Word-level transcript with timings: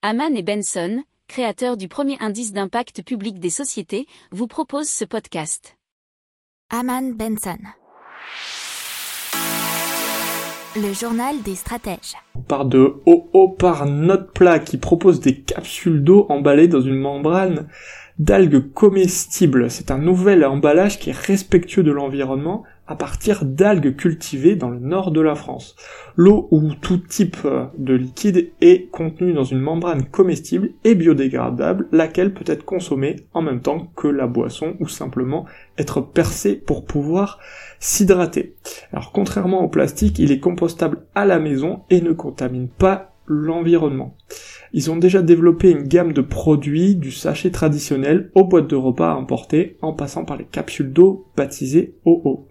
Haman 0.00 0.36
et 0.36 0.44
Benson, 0.44 1.02
créateurs 1.26 1.76
du 1.76 1.88
premier 1.88 2.16
indice 2.20 2.52
d'impact 2.52 3.02
public 3.02 3.40
des 3.40 3.50
sociétés, 3.50 4.06
vous 4.30 4.46
proposent 4.46 4.88
ce 4.88 5.04
podcast. 5.04 5.76
Haman 6.70 7.14
Benson. 7.14 7.58
Le 10.76 10.92
journal 10.92 11.42
des 11.42 11.56
stratèges. 11.56 12.14
On 12.36 12.42
part 12.42 12.66
de 12.66 13.02
OO 13.06 13.48
par 13.58 13.86
Note 13.86 14.32
Plat 14.32 14.60
qui 14.60 14.78
propose 14.78 15.18
des 15.18 15.40
capsules 15.40 16.04
d'eau 16.04 16.26
emballées 16.28 16.68
dans 16.68 16.80
une 16.80 17.00
membrane 17.00 17.66
d'algues 18.18 18.72
comestibles. 18.72 19.70
C'est 19.70 19.90
un 19.90 19.98
nouvel 19.98 20.44
emballage 20.44 20.98
qui 20.98 21.10
est 21.10 21.16
respectueux 21.16 21.82
de 21.82 21.92
l'environnement 21.92 22.64
à 22.88 22.96
partir 22.96 23.44
d'algues 23.44 23.94
cultivées 23.94 24.56
dans 24.56 24.70
le 24.70 24.78
nord 24.78 25.10
de 25.10 25.20
la 25.20 25.34
France. 25.34 25.76
L'eau 26.16 26.48
ou 26.50 26.72
tout 26.74 26.96
type 26.96 27.36
euh, 27.44 27.66
de 27.76 27.94
liquide 27.94 28.50
est 28.60 28.90
contenue 28.90 29.34
dans 29.34 29.44
une 29.44 29.60
membrane 29.60 30.06
comestible 30.06 30.70
et 30.84 30.94
biodégradable, 30.94 31.86
laquelle 31.92 32.32
peut 32.32 32.50
être 32.50 32.64
consommée 32.64 33.16
en 33.34 33.42
même 33.42 33.60
temps 33.60 33.92
que 33.94 34.08
la 34.08 34.26
boisson 34.26 34.74
ou 34.80 34.88
simplement 34.88 35.44
être 35.76 36.00
percée 36.00 36.56
pour 36.56 36.86
pouvoir 36.86 37.38
s'hydrater. 37.78 38.56
Alors 38.92 39.12
contrairement 39.12 39.62
au 39.62 39.68
plastique, 39.68 40.18
il 40.18 40.32
est 40.32 40.40
compostable 40.40 41.02
à 41.14 41.26
la 41.26 41.38
maison 41.38 41.82
et 41.90 42.00
ne 42.00 42.12
contamine 42.12 42.68
pas 42.68 43.12
l'environnement. 43.26 44.16
Ils 44.72 44.90
ont 44.90 44.96
déjà 44.96 45.22
développé 45.22 45.70
une 45.70 45.88
gamme 45.88 46.12
de 46.12 46.20
produits 46.20 46.94
du 46.94 47.10
sachet 47.10 47.50
traditionnel 47.50 48.30
aux 48.34 48.44
boîtes 48.44 48.68
de 48.68 48.76
repas 48.76 49.12
à 49.12 49.16
emporter 49.16 49.76
en 49.82 49.92
passant 49.92 50.24
par 50.24 50.36
les 50.36 50.44
capsules 50.44 50.92
d'eau 50.92 51.26
baptisées 51.36 51.94
OO. 52.04 52.46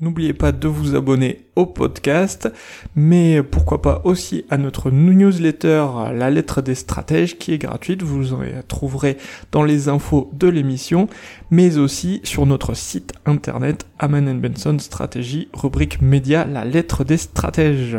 N'oubliez 0.00 0.32
pas 0.32 0.50
de 0.50 0.66
vous 0.66 0.96
abonner 0.96 1.44
au 1.56 1.66
podcast, 1.66 2.50
mais 2.96 3.42
pourquoi 3.42 3.82
pas 3.82 4.00
aussi 4.04 4.46
à 4.48 4.56
notre 4.56 4.90
newsletter 4.90 5.84
La 6.14 6.30
lettre 6.30 6.62
des 6.62 6.74
stratèges 6.74 7.36
qui 7.36 7.52
est 7.52 7.58
gratuite, 7.58 8.02
vous 8.02 8.32
en 8.32 8.40
trouverez 8.66 9.18
dans 9.52 9.62
les 9.62 9.90
infos 9.90 10.30
de 10.32 10.48
l'émission, 10.48 11.06
mais 11.50 11.76
aussi 11.76 12.22
sur 12.24 12.46
notre 12.46 12.72
site 12.72 13.12
internet 13.26 13.86
Aman 13.98 14.40
Benson 14.40 14.78
Stratégie, 14.78 15.48
rubrique 15.52 16.00
média 16.00 16.46
La 16.46 16.64
lettre 16.64 17.04
des 17.04 17.18
stratèges. 17.18 17.98